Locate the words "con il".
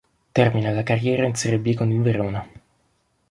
1.75-2.01